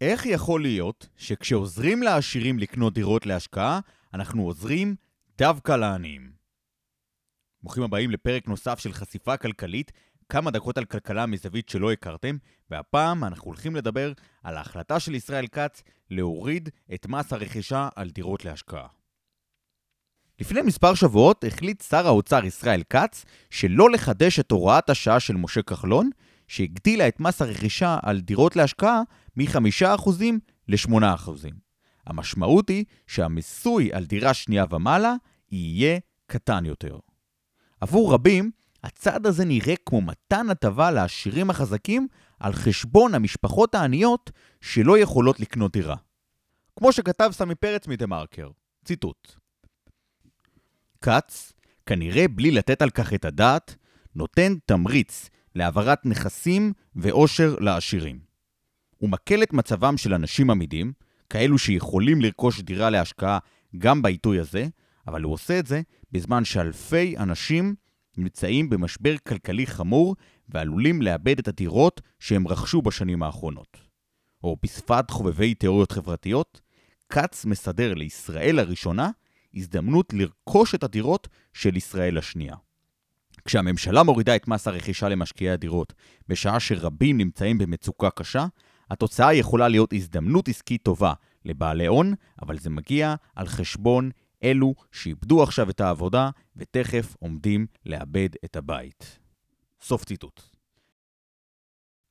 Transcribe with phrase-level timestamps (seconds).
[0.00, 3.80] איך יכול להיות שכשעוזרים לעשירים לקנות דירות להשקעה,
[4.14, 4.94] אנחנו עוזרים
[5.38, 6.32] דווקא לעניים?
[7.62, 9.92] ברוכים הבאים לפרק נוסף של חשיפה כלכלית,
[10.28, 12.36] כמה דקות על כלכלה מזווית שלא הכרתם,
[12.70, 18.44] והפעם אנחנו הולכים לדבר על ההחלטה של ישראל כץ להוריד את מס הרכישה על דירות
[18.44, 18.86] להשקעה.
[20.40, 25.62] לפני מספר שבועות החליט שר האוצר ישראל כץ שלא לחדש את הוראת השעה של משה
[25.62, 26.10] כחלון,
[26.48, 29.02] שהגדילה את מס הרכישה על דירות להשקעה
[29.36, 30.10] מ-5%
[30.68, 31.30] ל-8%.
[32.06, 35.14] המשמעות היא שהמיסוי על דירה שנייה ומעלה
[35.50, 36.98] יהיה קטן יותר.
[37.80, 38.50] עבור רבים,
[38.84, 42.08] הצעד הזה נראה כמו מתן הטבה לעשירים החזקים
[42.40, 44.30] על חשבון המשפחות העניות
[44.60, 45.96] שלא יכולות לקנות דירה.
[46.76, 48.50] כמו שכתב סמי פרץ מדה-מרקר,
[48.84, 49.34] ציטוט:
[51.00, 51.52] כץ,
[51.86, 53.76] כנראה בלי לתת על כך את הדעת,
[54.14, 58.18] נותן תמריץ להעברת נכסים ועושר לעשירים.
[58.96, 60.92] הוא מקל את מצבם של אנשים עמידים,
[61.30, 63.38] כאלו שיכולים לרכוש דירה להשקעה
[63.78, 64.66] גם בעיתוי הזה,
[65.06, 67.74] אבל הוא עושה את זה בזמן שאלפי אנשים
[68.16, 70.16] נמצאים במשבר כלכלי חמור
[70.48, 73.76] ועלולים לאבד את הדירות שהם רכשו בשנים האחרונות.
[74.44, 76.60] או בשפת חובבי תיאוריות חברתיות,
[77.08, 79.10] כץ מסדר לישראל הראשונה
[79.54, 82.54] הזדמנות לרכוש את הדירות של ישראל השנייה.
[83.48, 85.92] כשהממשלה מורידה את מס הרכישה למשקיעי הדירות
[86.28, 88.46] בשעה שרבים נמצאים במצוקה קשה,
[88.90, 91.12] התוצאה יכולה להיות הזדמנות עסקית טובה
[91.44, 94.10] לבעלי הון, אבל זה מגיע על חשבון
[94.42, 99.18] אלו שאיבדו עכשיו את העבודה ותכף עומדים לאבד את הבית.
[99.80, 100.42] סוף ציטוט.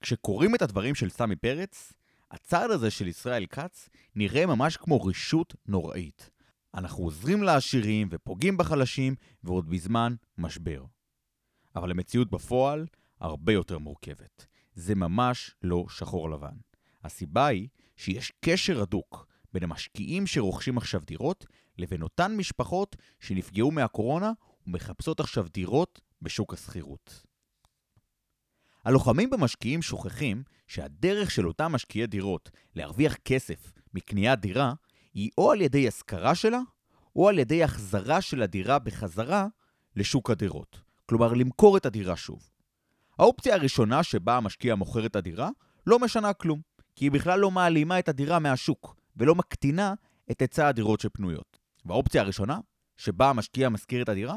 [0.00, 1.92] כשקוראים את הדברים של סמי פרץ,
[2.30, 6.30] הצעד הזה של ישראל כץ נראה ממש כמו רישות נוראית.
[6.74, 9.14] אנחנו עוזרים לעשירים ופוגעים בחלשים,
[9.44, 10.84] ועוד בזמן משבר.
[11.76, 12.86] אבל המציאות בפועל
[13.20, 14.46] הרבה יותר מורכבת.
[14.74, 16.56] זה ממש לא שחור לבן.
[17.04, 21.46] הסיבה היא שיש קשר הדוק בין המשקיעים שרוכשים עכשיו דירות
[21.78, 24.32] לבין אותן משפחות שנפגעו מהקורונה
[24.66, 27.22] ומחפשות עכשיו דירות בשוק השכירות.
[28.84, 34.74] הלוחמים במשקיעים שוכחים שהדרך של אותם משקיעי דירות להרוויח כסף מקניית דירה
[35.14, 36.60] היא או על ידי השכרה שלה,
[37.16, 39.46] או על ידי החזרה של הדירה בחזרה
[39.96, 40.85] לשוק הדירות.
[41.06, 42.50] כלומר, למכור את הדירה שוב.
[43.18, 45.50] האופציה הראשונה שבה המשקיע מוכר את הדירה
[45.86, 46.60] לא משנה כלום,
[46.96, 49.94] כי היא בכלל לא מעלימה את הדירה מהשוק, ולא מקטינה
[50.30, 51.58] את היצע הדירות שפנויות.
[51.84, 52.60] והאופציה הראשונה,
[52.96, 54.36] שבה המשקיע משכיר את הדירה,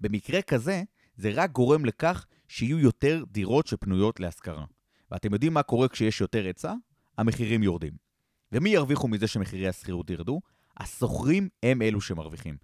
[0.00, 0.82] במקרה כזה,
[1.16, 4.64] זה רק גורם לכך שיהיו יותר דירות שפנויות להשכרה.
[5.10, 6.74] ואתם יודעים מה קורה כשיש יותר היצע?
[7.18, 7.92] המחירים יורדים.
[8.52, 10.40] ומי ירוויחו מזה שמחירי השכירות ירדו?
[10.76, 12.56] השוכרים הם אלו שמרוויחים.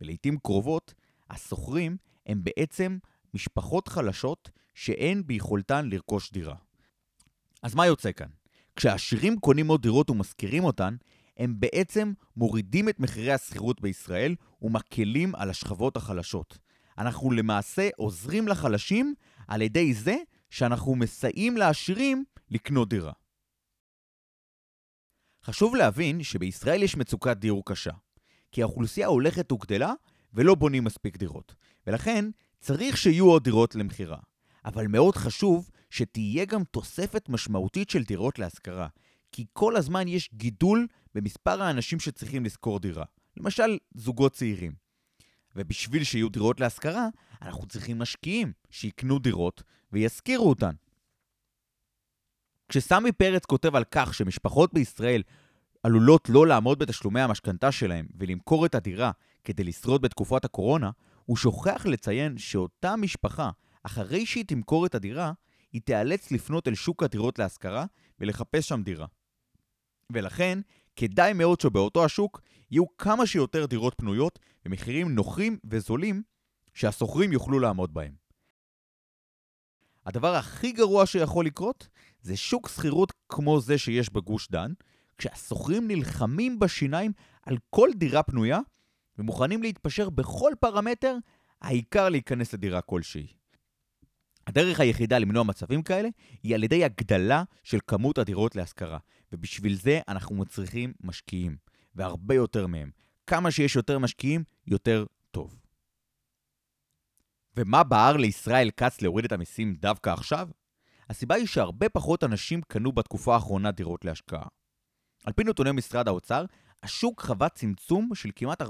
[0.00, 0.94] ולעיתים קרובות,
[1.30, 1.96] השוכרים
[2.26, 2.98] הם בעצם
[3.34, 6.56] משפחות חלשות שאין ביכולתן לרכוש דירה.
[7.62, 8.28] אז מה יוצא כאן?
[8.76, 10.96] כשהעשירים קונים עוד דירות ומשכירים אותן,
[11.36, 16.58] הם בעצם מורידים את מחירי השכירות בישראל ומקלים על השכבות החלשות.
[16.98, 19.14] אנחנו למעשה עוזרים לחלשים
[19.48, 20.16] על ידי זה
[20.50, 23.12] שאנחנו מסייעים לעשירים לקנות דירה.
[25.44, 27.92] חשוב להבין שבישראל יש מצוקת דיור קשה,
[28.52, 29.92] כי האוכלוסייה הולכת וגדלה
[30.34, 31.54] ולא בונים מספיק דירות,
[31.86, 34.18] ולכן צריך שיהיו עוד דירות למכירה.
[34.64, 38.88] אבל מאוד חשוב שתהיה גם תוספת משמעותית של דירות להשכרה,
[39.32, 43.04] כי כל הזמן יש גידול במספר האנשים שצריכים לשכור דירה.
[43.36, 44.72] למשל, זוגות צעירים.
[45.56, 47.08] ובשביל שיהיו דירות להשכרה,
[47.42, 49.62] אנחנו צריכים משקיעים שיקנו דירות
[49.92, 50.74] וישכירו אותן.
[52.68, 55.22] כשסמי פרץ כותב על כך שמשפחות בישראל
[55.82, 59.10] עלולות לא לעמוד בתשלומי המשכנתה שלהם ולמכור את הדירה
[59.44, 60.90] כדי לשרוד בתקופת הקורונה,
[61.24, 63.50] הוא שוכח לציין שאותה משפחה,
[63.82, 65.32] אחרי שהיא תמכור את הדירה,
[65.72, 67.84] היא תיאלץ לפנות אל שוק הדירות להשכרה
[68.20, 69.06] ולחפש שם דירה.
[70.12, 70.58] ולכן,
[70.96, 72.40] כדאי מאוד שבאותו השוק
[72.70, 76.22] יהיו כמה שיותר דירות פנויות במחירים נוחים וזולים
[76.74, 78.14] שהשוכרים יוכלו לעמוד בהם.
[80.06, 81.88] הדבר הכי גרוע שיכול לקרות
[82.20, 84.72] זה שוק שכירות כמו זה שיש בגוש דן,
[85.18, 87.12] כשהשוכרים נלחמים בשיניים
[87.42, 88.58] על כל דירה פנויה
[89.18, 91.16] ומוכנים להתפשר בכל פרמטר,
[91.60, 93.26] העיקר להיכנס לדירה כלשהי.
[94.46, 96.08] הדרך היחידה למנוע מצבים כאלה
[96.42, 98.98] היא על ידי הגדלה של כמות הדירות להשכרה,
[99.32, 101.56] ובשביל זה אנחנו צריכים משקיעים,
[101.94, 102.90] והרבה יותר מהם.
[103.26, 105.58] כמה שיש יותר משקיעים, יותר טוב.
[107.56, 110.48] ומה בער לישראל כץ להוריד את המיסים דווקא עכשיו?
[111.08, 114.46] הסיבה היא שהרבה פחות אנשים קנו בתקופה האחרונה דירות להשקעה.
[115.24, 116.44] על פי נתוני משרד האוצר,
[116.82, 118.66] השוק חווה צמצום של כמעט 40%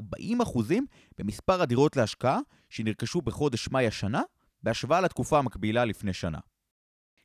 [1.19, 2.39] במספר הדירות להשקעה
[2.71, 4.23] שנרכשו בחודש מאי השנה,
[4.63, 6.39] בהשוואה לתקופה המקבילה לפני שנה.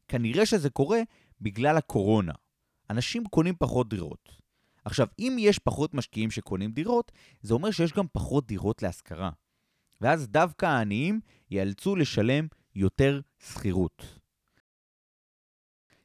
[0.08, 1.00] כנראה שזה קורה
[1.42, 2.34] בגלל הקורונה,
[2.90, 4.38] אנשים קונים פחות דירות.
[4.86, 7.12] עכשיו, אם יש פחות משקיעים שקונים דירות,
[7.42, 9.30] זה אומר שיש גם פחות דירות להשכרה.
[10.02, 11.20] ואז דווקא העניים
[11.52, 14.20] ייאלצו לשלם יותר שכירות.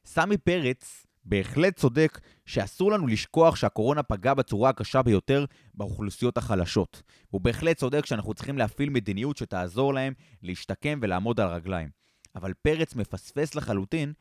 [0.05, 7.01] סמי פרץ בהחלט צודק שאסור לנו לשכוח שהקורונה פגעה בצורה הקשה ביותר באוכלוסיות החלשות.
[7.29, 11.89] הוא בהחלט צודק שאנחנו צריכים להפעיל מדיניות שתעזור להם להשתקם ולעמוד על הרגליים.
[12.35, 14.13] אבל פרץ מפספס לחלוטין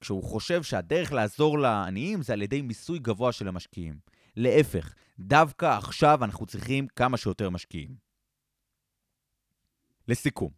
[0.00, 3.98] כשהוא חושב שהדרך לעזור לעניים זה על ידי מיסוי גבוה של המשקיעים.
[4.36, 7.94] להפך, דווקא עכשיו אנחנו צריכים כמה שיותר משקיעים.
[10.08, 10.50] לסיכום,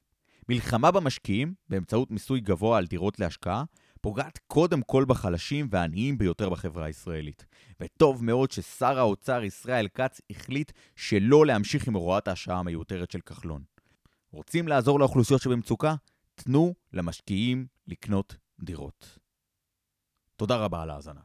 [0.49, 3.64] מלחמה במשקיעים באמצעות מיסוי גבוה על דירות להשקעה
[4.05, 7.47] פוגעת קודם כל בחלשים והעניים ביותר בחברה הישראלית.
[7.81, 13.62] וטוב מאוד ששר האוצר ישראל כץ החליט שלא להמשיך עם הוראת ההשעה המיותרת של כחלון.
[14.33, 15.95] רוצים לעזור לאוכלוסיות שבמצוקה?
[16.35, 19.19] תנו למשקיעים לקנות דירות.
[20.37, 21.21] תודה רבה על ההאזנה.